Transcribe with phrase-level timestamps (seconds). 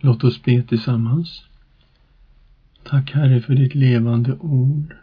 [0.00, 1.42] Låt oss be tillsammans.
[2.82, 4.94] Tack Herre för ditt levande ord.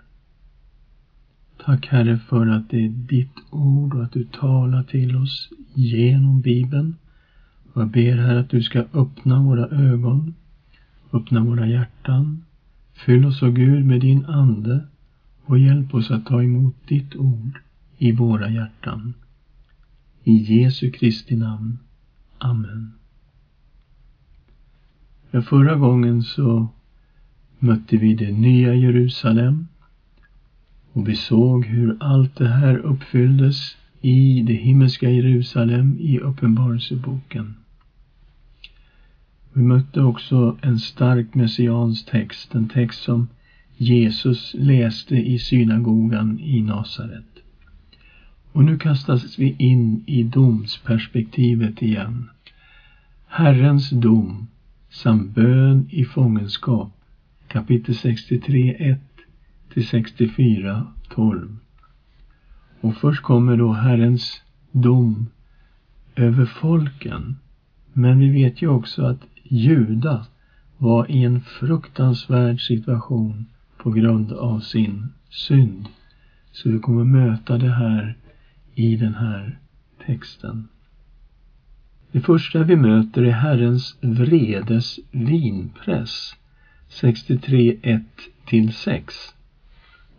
[1.66, 6.42] Tack Herre för att det är ditt ord och att du talar till oss genom
[6.42, 6.96] Bibeln.
[7.74, 10.34] Och jag ber Herre att du ska öppna våra ögon,
[11.14, 12.44] öppna våra hjärtan.
[12.94, 14.84] Fyll oss, o Gud, med din Ande
[15.46, 17.60] och hjälp oss att ta emot ditt ord
[17.98, 19.14] i våra hjärtan.
[20.24, 21.80] I Jesu Kristi namn.
[22.38, 22.92] Amen.
[25.36, 26.68] Ja, förra gången så
[27.60, 29.68] mötte vi det nya Jerusalem
[30.92, 37.56] och vi såg hur allt det här uppfylldes i det himmelska Jerusalem i Uppenbarelseboken.
[39.54, 43.28] Vi mötte också en stark messiansk text, en text som
[43.78, 47.44] Jesus läste i synagogan i Nasaret.
[48.52, 52.30] Och nu kastas vi in i domsperspektivet igen.
[53.28, 54.48] Herrens dom
[54.96, 56.92] samt bön i fångenskap
[57.48, 59.00] kapitel 63 1
[59.74, 61.58] till 64 12.
[62.82, 65.30] Och först kommer då Herrens dom
[66.16, 67.36] över folken.
[67.94, 70.26] Men vi vet ju också att Juda
[70.78, 73.46] var i en fruktansvärd situation
[73.78, 75.88] på grund av sin synd.
[76.52, 78.18] Så vi kommer möta det här
[78.76, 79.60] i den här
[80.06, 80.68] texten.
[82.16, 86.36] Det första vi möter är Herrens vredes vinpress
[86.90, 87.78] 63
[88.48, 89.02] 1-6,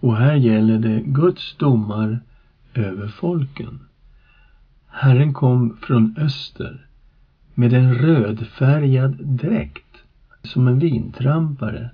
[0.00, 2.20] Och här gäller det Guds domar
[2.74, 3.78] över folken.
[4.86, 6.86] Herren kom från öster
[7.54, 9.96] med en rödfärgad dräkt
[10.42, 11.90] som en vintrampare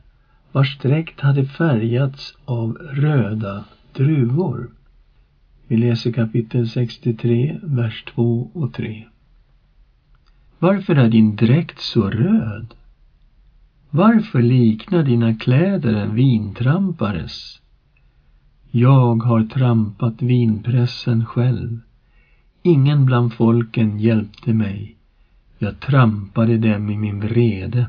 [0.53, 4.71] vars dräkt hade färgats av röda druvor.
[5.67, 9.07] Vi läser kapitel 63, vers 2 och 3.
[10.63, 12.75] Varför är din dräkt så röd?
[13.91, 17.61] Varför liknar dina kläder en vintrampares?
[18.71, 21.81] Jag har trampat vinpressen själv.
[22.63, 24.97] Ingen bland folken hjälpte mig.
[25.59, 27.87] Jag trampade dem i min vrede.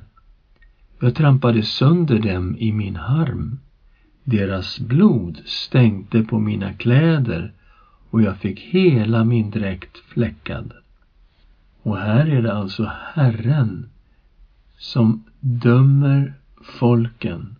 [0.99, 3.59] Jag trampade sönder dem i min harm.
[4.23, 7.51] Deras blod stänkte på mina kläder
[8.09, 10.73] och jag fick hela min dräkt fläckad.
[11.83, 13.89] Och här är det alltså Herren
[14.77, 16.33] som dömer
[16.79, 17.55] folken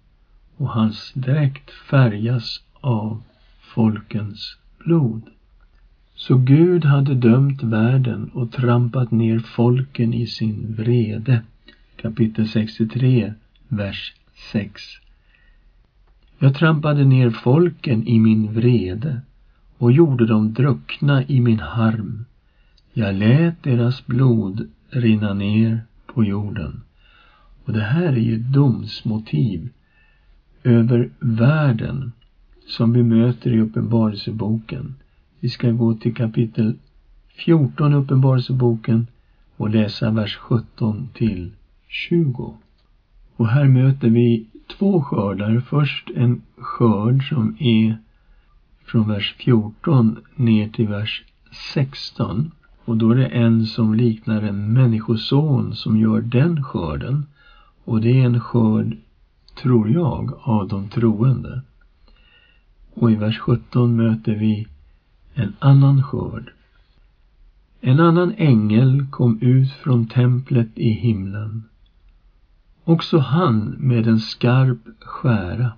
[0.58, 3.24] och hans dräkt färgas av
[3.60, 5.22] folkens blod.
[6.16, 11.42] Så Gud hade dömt världen och trampat ner folken i sin vrede.
[11.96, 13.34] Kapitel 63,
[13.68, 14.14] vers
[14.52, 14.82] 6.
[16.40, 19.22] Jag trampade ner folken i min vrede
[19.78, 22.26] och gjorde dem druckna i min harm.
[22.96, 26.82] Jag lät deras blod rinna ner på jorden.
[27.66, 29.70] Och det här är ju domsmotiv
[30.64, 32.12] över världen
[32.68, 34.96] som vi möter i Uppenbarelseboken.
[35.40, 36.76] Vi ska gå till kapitel
[37.28, 39.08] 14 i Uppenbarelseboken
[39.58, 41.52] och läsa vers 17 till
[41.88, 42.58] 20.
[43.36, 45.60] Och här möter vi två skördar.
[45.60, 47.98] Först en skörd som är
[48.86, 51.24] från vers 14 ner till vers
[51.74, 52.52] 16.
[52.86, 57.26] Och då är det en som liknar en människoson som gör den skörden.
[57.84, 58.98] Och det är en skörd,
[59.62, 61.62] tror jag, av de troende.
[62.94, 64.68] Och i vers 17 möter vi
[65.34, 66.52] en annan skörd.
[67.82, 71.64] En annan ängel kom ut från templet i himlen.
[72.84, 75.72] Också han med en skarp skära.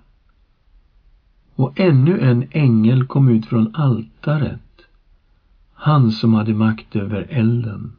[1.54, 4.65] Och ännu en ängel kom ut från altaret
[5.78, 7.92] han som hade makt över elden.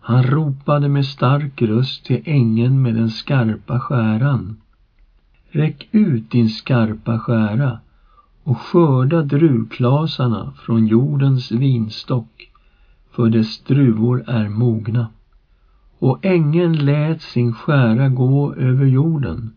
[0.00, 4.56] Han ropade med stark röst till ängeln med den skarpa skäran.
[5.50, 7.78] Räck ut din skarpa skära
[8.42, 12.50] och skörda druvklasarna från jordens vinstock,
[13.10, 15.08] för dess druvor är mogna.
[15.98, 19.50] Och ängeln lät sin skära gå över jorden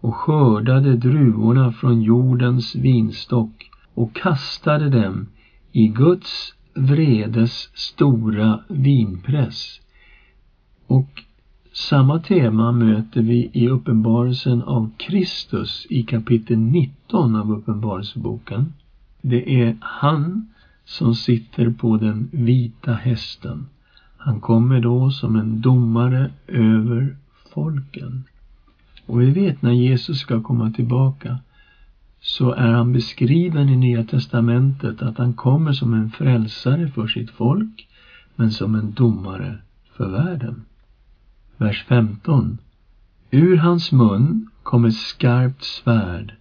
[0.00, 5.26] och skördade druvorna från jordens vinstock och kastade dem
[5.72, 9.80] i Guds vredes stora vinpress.
[10.86, 11.22] Och
[11.72, 18.72] samma tema möter vi i uppenbarelsen av Kristus i kapitel 19 av Uppenbarelseboken.
[19.22, 20.48] Det är han
[20.84, 23.66] som sitter på den vita hästen.
[24.16, 27.16] Han kommer då som en domare över
[27.54, 28.24] folken.
[29.06, 31.38] Och vi vet när Jesus ska komma tillbaka
[32.20, 37.30] så är han beskriven i Nya testamentet att han kommer som en frälsare för sitt
[37.30, 37.88] folk
[38.36, 39.58] men som en domare
[39.96, 40.64] för världen.
[41.56, 42.58] Vers 15.
[43.30, 46.34] Ur hans mun kom ett skarpt svärd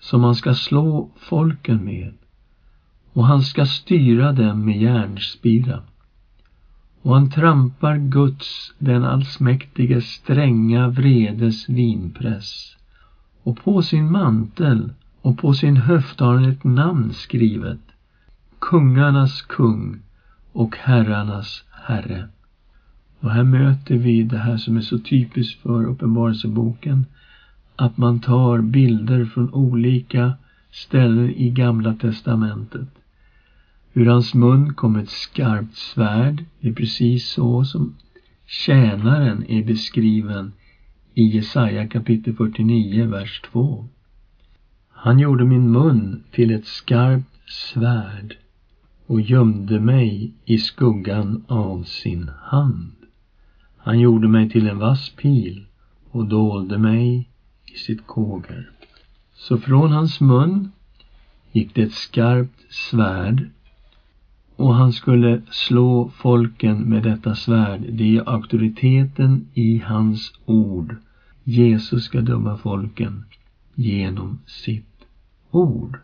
[0.00, 2.12] som han ska slå folken med
[3.12, 5.82] och han ska styra dem med järnspira.
[7.02, 12.76] Och han trampar Guds, den allsmäktige, stränga vredes vinpress.
[13.42, 14.92] Och på sin mantel
[15.24, 17.80] och på sin höft har han ett namn skrivet.
[18.58, 19.98] Kungarnas kung
[20.52, 22.28] och herrarnas herre.
[23.20, 27.06] Och här möter vi det här som är så typiskt för Uppenbarelseboken.
[27.76, 30.32] Att man tar bilder från olika
[30.70, 32.88] ställen i Gamla testamentet.
[33.94, 36.44] Ur hans mun kom ett skarpt svärd.
[36.60, 37.94] Det är precis så som
[38.46, 40.52] tjänaren är beskriven
[41.14, 43.88] i Jesaja kapitel 49, vers 2.
[45.04, 48.36] Han gjorde min mun till ett skarpt svärd
[49.06, 52.92] och gömde mig i skuggan av sin hand.
[53.76, 55.64] Han gjorde mig till en vass pil
[56.10, 57.28] och dolde mig
[57.74, 58.70] i sitt kåger.
[59.34, 60.72] Så från hans mun
[61.52, 63.50] gick det ett skarpt svärd
[64.56, 67.80] och han skulle slå folken med detta svärd.
[67.88, 70.96] Det är auktoriteten i hans ord.
[71.42, 73.24] Jesus ska döma folken
[73.74, 74.93] genom sitt
[75.56, 75.98] ord.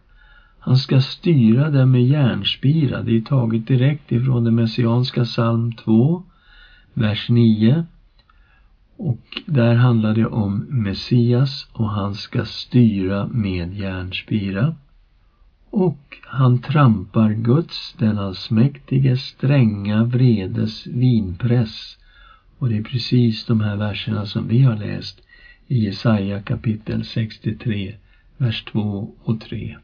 [0.59, 3.03] Han ska styra dem med järnspira.
[3.03, 6.23] Det är taget direkt ifrån den messianska psalm 2,
[6.95, 7.85] vers 9.
[8.97, 14.75] Och där handlar det om Messias och han ska styra med järnspira.
[15.71, 21.99] Och han trampar Guds, den allsmäktige, stränga vredes vinpress.
[22.59, 25.21] Och det är precis de här verserna som vi har läst
[25.67, 27.95] i Jesaja kapitel 63,
[28.41, 29.77] vers 2 och 3.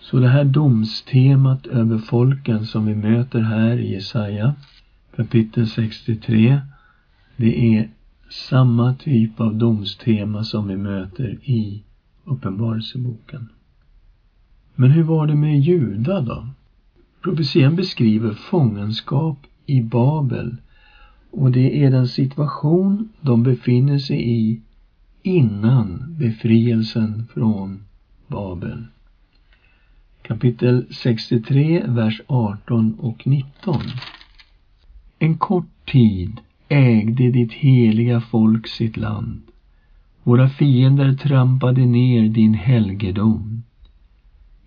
[0.00, 4.54] Så det här domstemat över folken som vi möter här i Jesaja
[5.16, 6.60] kapitel 63,
[7.36, 7.88] det är
[8.30, 11.82] samma typ av domstema som vi möter i
[12.24, 13.48] Uppenbarelseboken.
[14.74, 16.48] Men hur var det med Juda då?
[17.22, 20.56] Profetian beskriver fångenskap i Babel
[21.30, 24.60] och det är den situation de befinner sig i
[25.26, 27.84] innan befrielsen från
[28.26, 28.84] Babel.
[30.22, 33.80] Kapitel 63, vers 18 och 19.
[35.18, 39.42] En kort tid ägde ditt heliga folk sitt land.
[40.22, 43.62] Våra fiender trampade ner din helgedom.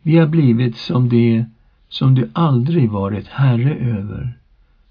[0.02, 1.46] Vi har blivit som det
[1.90, 4.38] som du aldrig varit herre över,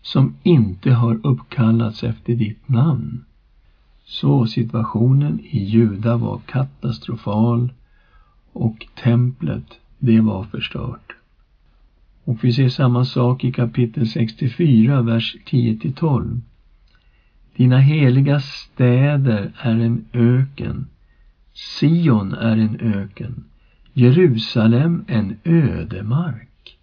[0.02, 3.24] som inte har uppkallats efter ditt namn.
[4.08, 7.72] Så situationen i Juda var katastrofal
[8.52, 11.12] och templet, det var förstört.
[12.24, 16.40] Och vi ser samma sak i kapitel 64, vers 10 12.
[17.56, 20.86] Dina heliga städer är en öken.
[21.52, 23.44] Sion är en öken.
[23.92, 26.78] Jerusalem en ödemark.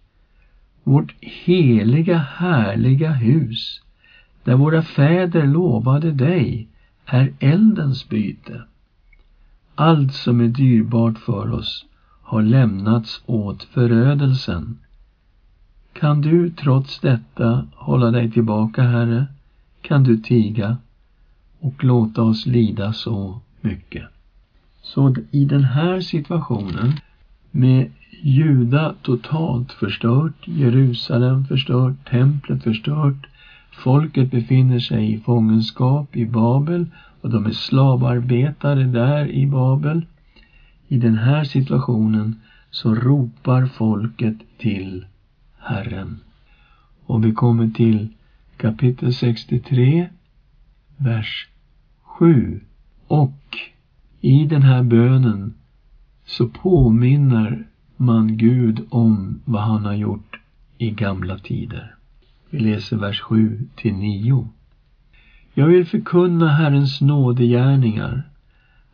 [0.82, 3.82] Vårt heliga, härliga hus,
[4.44, 6.68] där våra fäder lovade dig,
[7.06, 8.62] är eldens byte.
[9.74, 11.84] Allt som är dyrbart för oss
[12.22, 14.78] har lämnats åt förödelsen.
[15.92, 19.26] Kan du trots detta hålla dig tillbaka, Herre?
[19.82, 20.76] Kan du tiga
[21.60, 24.04] och låta oss lida så mycket?
[24.82, 26.92] Så i den här situationen
[27.50, 27.90] med
[28.22, 33.26] Juda totalt förstört, Jerusalem förstört, templet förstört,
[33.74, 36.86] folket befinner sig i fångenskap i Babel
[37.20, 40.06] och de är slavarbetare där i Babel.
[40.88, 42.40] I den här situationen
[42.70, 45.06] så ropar folket till
[45.58, 46.20] Herren.
[47.06, 48.08] Och vi kommer till
[48.56, 50.08] kapitel 63,
[50.96, 51.48] vers
[52.02, 52.60] 7.
[53.06, 53.58] Och
[54.20, 55.54] i den här bönen
[56.24, 57.66] så påminner
[57.96, 60.40] man Gud om vad han har gjort
[60.78, 61.94] i gamla tider.
[62.54, 64.48] Vi läser vers 7 till 9.
[65.54, 68.28] Jag vill förkunna Herrens nådegärningar,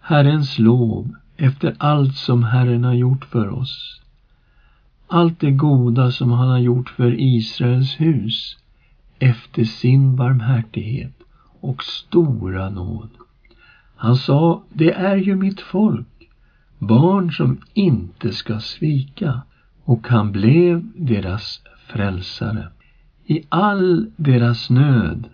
[0.00, 4.00] Herrens lov efter allt som Herren har gjort för oss.
[5.08, 8.56] Allt det goda som han har gjort för Israels hus
[9.18, 11.14] efter sin barmhärtighet
[11.60, 13.08] och stora nåd.
[13.96, 16.30] Han sa, det är ju mitt folk,
[16.78, 19.42] barn som inte ska svika,
[19.84, 22.68] och han blev deras frälsare.
[23.30, 25.28] I all deras nöd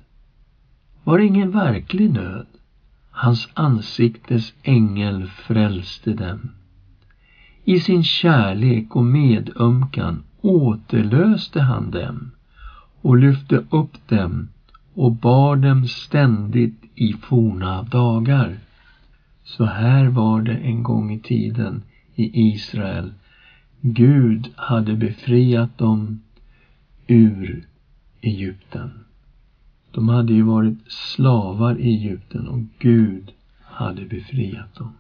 [1.04, 2.46] var ingen verklig nöd.
[3.10, 6.50] Hans ansiktes ängel frälste dem.
[7.64, 12.30] I sin kärlek och medömkan återlöste han dem
[13.00, 14.48] och lyfte upp dem
[14.94, 18.58] och bar dem ständigt i forna dagar.
[19.44, 21.82] Så här var det en gång i tiden
[22.14, 23.12] i Israel.
[23.80, 26.20] Gud hade befriat dem
[27.06, 27.66] ur
[28.26, 28.90] Egypten.
[29.90, 34.92] De hade ju varit slavar i Egypten och Gud hade befriat dem.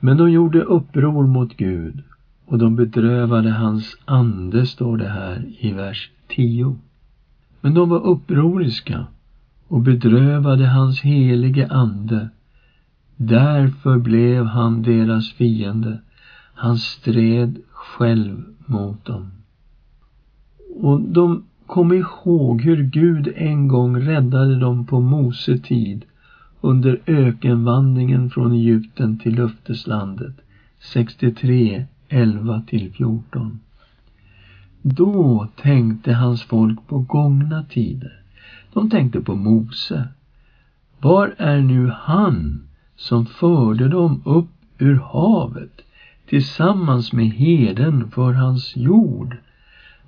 [0.00, 2.02] Men de gjorde uppror mot Gud
[2.46, 6.76] och de bedrövade hans ande, står det här i vers 10.
[7.60, 9.06] Men de var upproriska
[9.68, 12.28] och bedrövade hans helige ande.
[13.16, 16.00] Därför blev han deras fiende.
[16.54, 19.30] Han stred själv mot dem.
[20.80, 26.04] Och de kom ihåg hur Gud en gång räddade dem på Mose tid
[26.60, 30.34] under ökenvandringen från Egypten till löfteslandet
[30.80, 33.60] 63, 11 till 14.
[34.82, 38.20] Då tänkte hans folk på gångna tider.
[38.72, 40.08] De tänkte på Mose.
[41.00, 42.62] Var är nu han
[42.96, 45.80] som förde dem upp ur havet
[46.28, 49.36] tillsammans med heden för hans jord?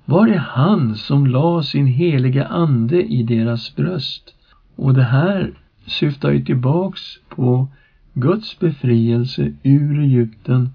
[0.07, 4.35] Var det han som la sin heliga ande i deras bröst?
[4.75, 5.51] Och det här
[5.85, 7.67] syftar ju tillbaks på
[8.13, 10.69] Guds befrielse ur Egypten,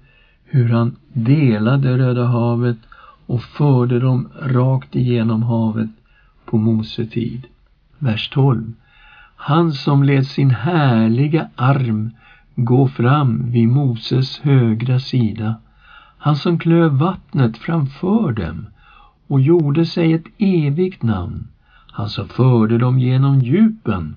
[0.45, 2.79] hur han delade Röda havet
[3.27, 5.91] och förde dem rakt igenom havet
[6.45, 7.47] på Mose tid.
[7.99, 8.73] Vers 12.
[9.37, 12.11] Han som lät sin härliga arm
[12.55, 15.55] gå fram vid Moses högra sida,
[16.19, 18.67] han som klöv vattnet framför dem
[19.31, 21.49] och gjorde sig ett evigt namn,
[21.93, 24.15] han som förde dem genom djupen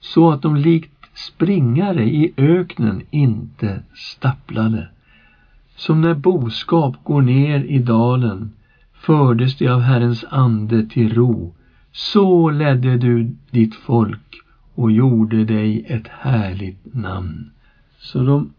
[0.00, 4.88] så att de likt springare i öknen inte stapplade.
[5.76, 8.52] Som när boskap går ner i dalen
[8.92, 11.54] fördes de av Herrens ande till ro.
[11.92, 14.36] Så ledde du ditt folk
[14.74, 17.50] och gjorde dig ett härligt namn.
[17.98, 18.52] Så de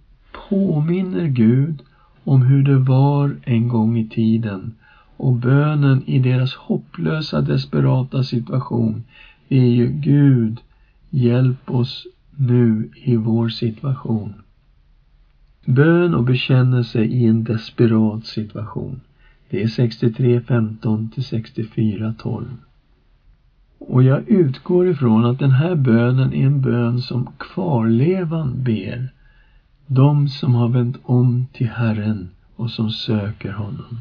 [0.50, 1.82] påminner Gud
[2.24, 4.76] om hur det var en gång i tiden
[5.18, 9.04] och bönen i deras hopplösa, desperata situation
[9.50, 10.60] är ju Gud,
[11.10, 14.34] Hjälp oss nu i vår situation.
[15.66, 19.00] Bön och bekännelse i en desperat situation.
[19.50, 22.46] Det är 63.15 till 64.12.
[23.78, 29.12] Och jag utgår ifrån att den här bönen är en bön som kvarlevan ber.
[29.88, 34.00] De som har vänt om till Herren och som söker honom.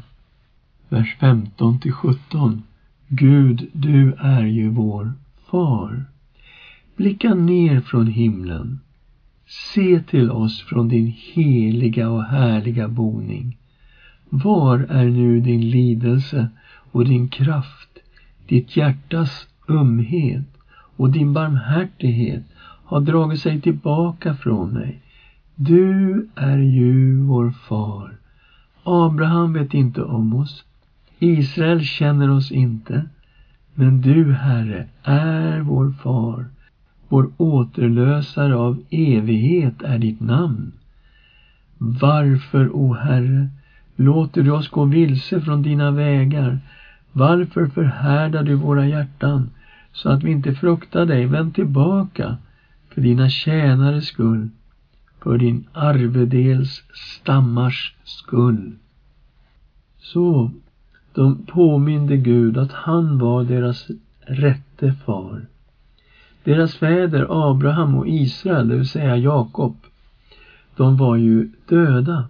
[0.89, 2.63] Vers 15 till 17.
[3.07, 5.13] Gud, du är ju vår
[5.51, 6.05] far.
[6.95, 8.79] Blicka ner från himlen.
[9.47, 13.57] Se till oss från din heliga och härliga boning.
[14.29, 16.49] Var är nu din lidelse
[16.91, 17.99] och din kraft,
[18.47, 20.57] ditt hjärtas ömhet
[20.97, 22.43] och din barmhärtighet
[22.83, 25.01] har dragit sig tillbaka från mig.
[25.55, 28.17] Du är ju vår far.
[28.83, 30.63] Abraham vet inte om oss.
[31.19, 33.05] Israel känner oss inte.
[33.73, 36.45] Men du, Herre, är vår far
[37.09, 40.71] vår återlösare av evighet är ditt namn.
[41.77, 43.49] Varför, o Herre,
[43.95, 46.59] låter du oss gå vilse från dina vägar?
[47.11, 49.49] Varför förhärdar du våra hjärtan
[49.93, 51.25] så att vi inte fruktar dig?
[51.25, 52.37] Vänd tillbaka
[52.89, 54.49] för dina tjänares skull,
[55.23, 58.75] för din arvedels stammars skull.
[59.97, 60.51] Så
[61.17, 63.87] de påminde Gud att han var deras
[64.27, 65.45] rätte far
[66.47, 69.75] deras fäder Abraham och Israel, det vill säga Jakob,
[70.75, 72.25] de var ju döda.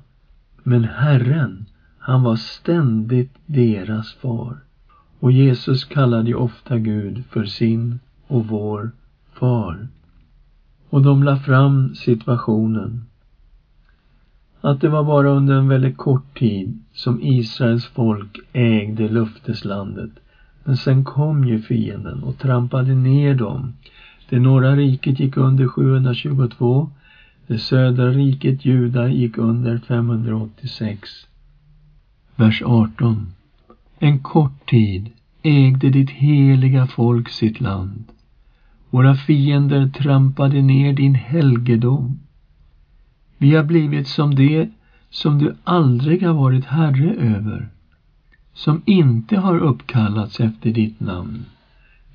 [0.63, 1.65] Men Herren,
[1.99, 4.57] han var ständigt deras far.
[5.19, 8.91] Och Jesus kallade ju ofta Gud för sin och vår
[9.33, 9.87] far.
[10.89, 13.05] Och de la fram situationen.
[14.61, 20.11] Att det var bara under en väldigt kort tid som Israels folk ägde löfteslandet.
[20.63, 23.73] Men sen kom ju fienden och trampade ner dem
[24.29, 26.89] det norra riket gick under 722.
[27.47, 31.09] Det södra riket, Juda, gick under 586.
[32.35, 33.33] Vers 18.
[33.99, 35.09] En kort tid
[35.43, 38.03] ägde ditt heliga folk sitt land.
[38.89, 42.19] Våra fiender trampade ner din helgedom.
[43.37, 44.69] Vi har blivit som det
[45.09, 47.69] som du aldrig har varit herre över,
[48.53, 51.45] som inte har uppkallats efter ditt namn.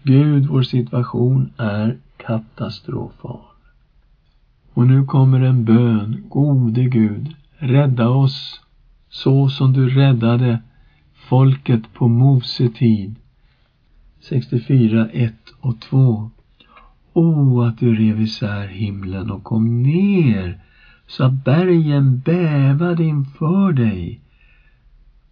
[0.02, 3.40] Gud, vår situation är katastrofal.
[4.74, 6.24] Och nu kommer en bön.
[6.28, 8.60] Gode Gud, rädda oss
[9.08, 10.58] så som du räddade
[11.14, 13.14] folket på Mose tid.
[14.20, 16.30] 64, 1 och 2.
[17.12, 20.60] O, att du rev isär himlen och kom ner
[21.16, 24.20] så att bergen bävade inför dig.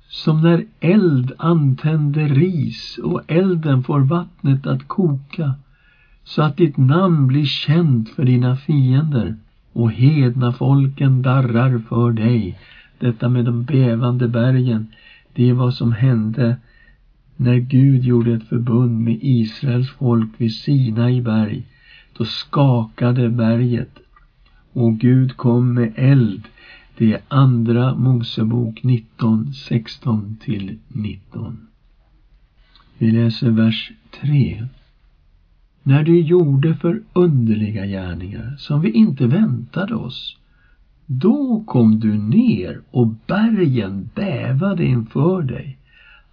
[0.09, 5.55] Som när eld antänder ris och elden får vattnet att koka
[6.25, 9.37] så att ditt namn blir känt för dina fiender
[9.73, 12.59] och hedna folken darrar för dig.
[12.99, 14.87] Detta med de bävande bergen,
[15.33, 16.57] det är vad som hände
[17.37, 21.67] när Gud gjorde ett förbund med Israels folk vid Sinai berg.
[22.17, 24.00] Då skakade berget
[24.73, 26.49] och Gud kom med eld.
[26.99, 31.67] Det är andra Mosebok 19, 16 till 19.
[32.99, 34.67] Vi läser vers 3
[35.83, 40.37] när du gjorde förunderliga gärningar som vi inte väntade oss.
[41.07, 45.79] Då kom du ner och bergen bävade inför dig.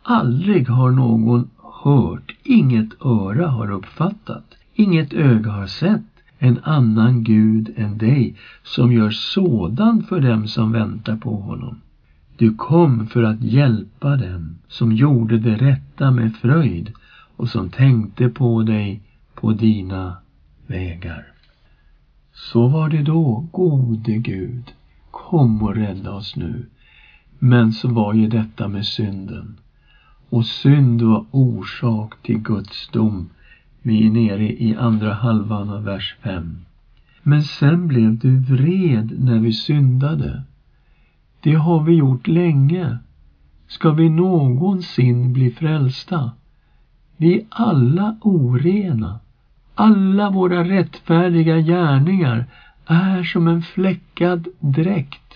[0.01, 1.49] Aldrig har någon
[1.83, 8.91] hört, inget öra har uppfattat, inget öga har sett en annan Gud än dig som
[8.91, 11.81] gör sådant för dem som väntar på honom.
[12.37, 16.91] Du kom för att hjälpa dem som gjorde det rätta med fröjd
[17.35, 19.01] och som tänkte på dig
[19.33, 20.17] på dina
[20.67, 21.27] vägar.
[22.33, 24.73] Så var det då, gode Gud,
[25.11, 26.65] kom och rädda oss nu.
[27.39, 29.57] Men så var ju detta med synden.
[30.29, 33.29] Och synd var orsak till Guds dom.
[33.81, 36.59] Vi är nere i andra halvan av vers 5.
[37.23, 40.43] Men sen blev du vred när vi syndade.
[41.41, 42.97] Det har vi gjort länge.
[43.67, 46.31] Ska vi någonsin bli frälsta?
[47.17, 49.19] Vi är alla orena.
[49.75, 52.45] Alla våra rättfärdiga gärningar
[52.85, 55.33] är som en fläckad dräkt.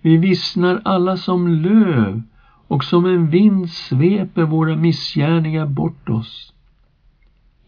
[0.00, 2.22] Vi vissnar alla som löv
[2.68, 6.52] och som en vind sveper våra missgärningar bort oss.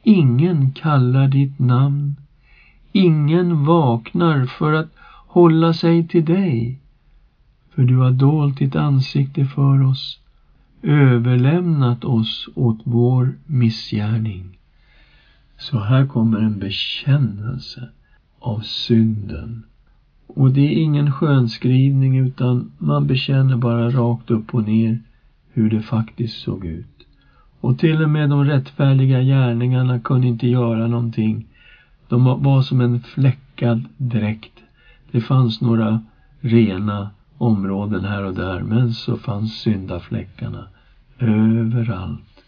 [0.09, 2.17] Ingen kallar ditt namn.
[2.93, 4.93] Ingen vaknar för att
[5.27, 6.79] hålla sig till dig.
[7.75, 10.21] För du har dolt ditt ansikte för oss,
[10.83, 14.59] överlämnat oss åt vår missgärning.
[15.59, 17.88] Så här kommer en bekännelse
[18.38, 19.62] av synden.
[20.27, 25.03] Och det är ingen skönskrivning utan man bekänner bara rakt upp och ner
[25.53, 26.98] hur det faktiskt såg ut.
[27.61, 31.47] Och till och med de rättfärdiga gärningarna kunde inte göra någonting.
[32.09, 34.53] De var som en fläckad dräkt.
[35.11, 36.01] Det fanns några
[36.40, 40.68] rena områden här och där, men så fanns syndafläckarna
[41.18, 42.44] överallt.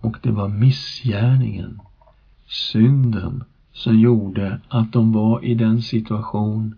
[0.00, 1.80] Och det var missgärningen
[2.46, 6.74] synden som gjorde att de var i den situation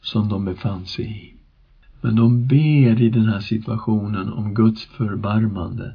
[0.00, 1.34] som de befann sig i.
[2.00, 5.94] Men de ber i den här situationen om Guds förbarmande.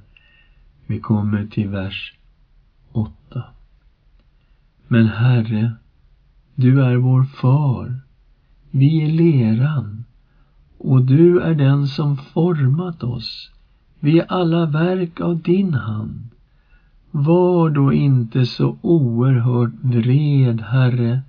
[0.88, 2.14] Vi kommer till vers
[2.92, 3.44] 8.
[4.88, 5.74] Men Herre,
[6.56, 8.00] du är vår far.
[8.72, 10.04] Vi är leran
[10.78, 13.52] och du är den som format oss.
[14.00, 16.30] Vi är alla verk av din hand.
[17.12, 21.22] Var då inte så oerhört vred, Herre.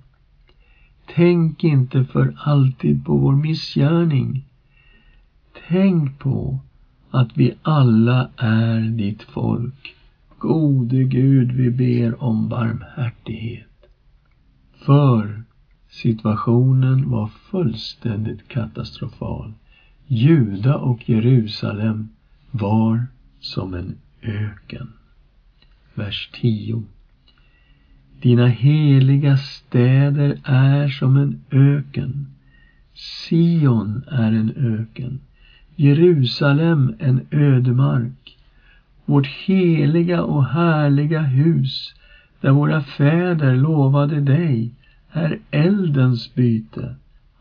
[1.15, 4.45] Tänk inte för alltid på vår missgärning.
[5.67, 6.59] Tänk på
[7.11, 9.95] att vi alla är ditt folk.
[10.37, 13.67] Gode Gud, vi ber om barmhärtighet.
[14.85, 15.43] För
[15.89, 19.53] situationen var fullständigt katastrofal.
[20.07, 22.09] Juda och Jerusalem
[22.51, 23.07] var
[23.39, 24.87] som en öken
[25.95, 26.83] vers 10.
[28.21, 32.27] Dina heliga städer är som en öken.
[32.93, 35.19] Sion är en öken.
[35.75, 38.37] Jerusalem en ödemark.
[39.05, 41.93] Vårt heliga och härliga hus,
[42.41, 44.71] där våra fäder lovade dig,
[45.11, 46.95] är eldens byte.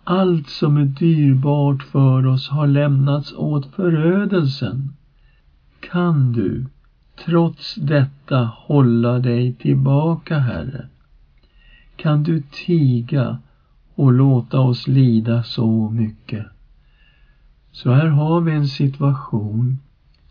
[0.05, 4.93] Allt som är dyrbart för oss har lämnats åt förödelsen.
[5.81, 6.67] Kan du,
[7.25, 10.87] trots detta hålla dig tillbaka, Herre?
[11.97, 13.39] Kan du tiga
[13.95, 16.47] och låta oss lida så mycket?
[17.75, 19.79] Så här har vi en situation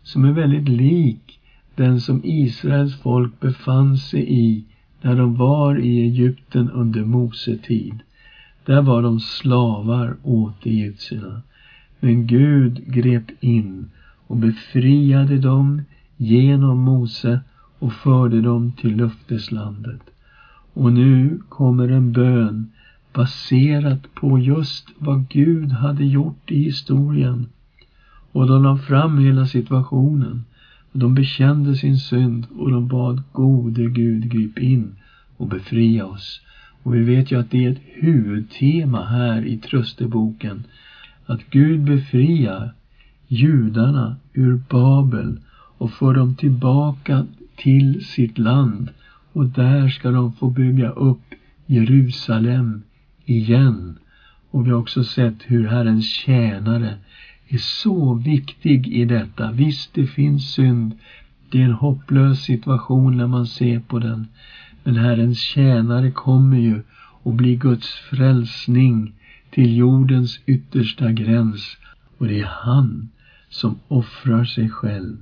[0.02, 1.40] som är väldigt lik
[1.74, 4.64] den som Israels folk befann sig i
[5.02, 7.94] när de var i Egypten under Mose tid.
[8.64, 11.42] Där var de slavar åt egyptierna.
[12.00, 13.90] Men Gud grep in
[14.26, 15.82] och befriade dem
[16.16, 17.40] genom Mose
[17.78, 20.02] och förde dem till löfteslandet.
[20.74, 22.70] Och nu kommer en bön
[23.14, 27.46] baserat på just vad Gud hade gjort i historien.
[28.32, 30.44] Och de la fram hela situationen.
[30.92, 34.94] De bekände sin synd och de bad gode Gud grip in
[35.36, 36.40] och befria oss.
[36.82, 40.64] Och vi vet ju att det är ett huvudtema här i trösteboken.
[41.26, 42.72] Att Gud befriar
[43.28, 45.40] judarna ur Babel
[45.78, 48.90] och för dem tillbaka till sitt land.
[49.32, 51.34] Och där ska de få bygga upp
[51.66, 52.82] Jerusalem
[53.24, 53.98] igen.
[54.50, 56.94] Och vi har också sett hur Herrens tjänare
[57.48, 59.52] är så viktig i detta.
[59.52, 60.98] Visst, det finns synd.
[61.50, 64.26] Det är en hopplös situation när man ser på den.
[64.82, 66.82] Men Herrens tjänare kommer ju
[67.22, 69.12] och blir Guds frälsning
[69.50, 71.76] till jordens yttersta gräns.
[72.18, 73.08] Och det är han
[73.48, 75.16] som offrar sig själv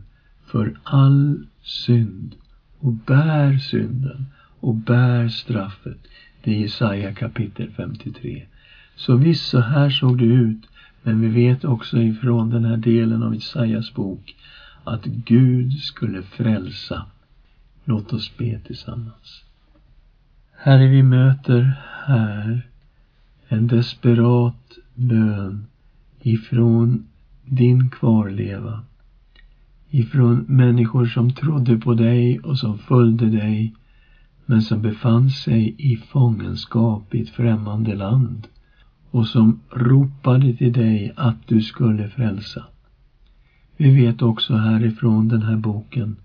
[0.46, 2.34] för all synd
[2.78, 4.26] och bär synden
[4.60, 5.98] och bär straffet.
[6.44, 8.46] Det är Jesaja kapitel 53.
[8.96, 10.62] Så visst, så här såg det ut.
[11.02, 14.34] Men vi vet också ifrån den här delen av Jesajas bok
[14.84, 17.06] att Gud skulle frälsa.
[17.84, 19.44] Låt oss be tillsammans.
[20.56, 21.72] Herre, vi möter
[22.06, 22.66] här
[23.48, 25.66] en desperat bön
[26.20, 27.06] ifrån
[27.44, 28.82] din kvarleva.
[29.90, 33.74] Ifrån människor som trodde på dig och som följde dig
[34.52, 38.48] men som befann sig i fångenskap i ett främmande land
[39.10, 42.64] och som ropade till dig att du skulle frälsa.
[43.76, 46.16] Vi vet också härifrån den här boken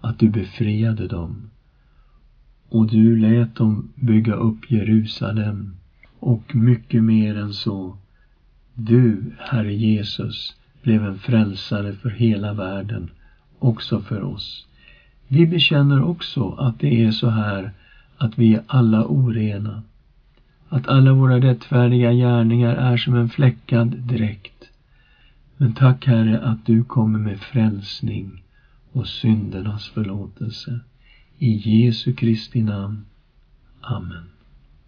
[0.00, 1.50] att du befriade dem
[2.68, 5.76] och du lät dem bygga upp Jerusalem
[6.18, 7.96] och mycket mer än så.
[8.74, 13.10] Du, Herre Jesus, blev en frälsare för hela världen,
[13.58, 14.66] också för oss.
[15.32, 17.72] Vi bekänner också att det är så här
[18.16, 19.82] att vi är alla orena,
[20.68, 24.70] att alla våra rättfärdiga gärningar är som en fläckad dräkt.
[25.56, 28.42] Men tack Herre att du kommer med frälsning
[28.92, 30.80] och syndernas förlåtelse.
[31.38, 33.04] I Jesu Kristi namn.
[33.80, 34.39] Amen.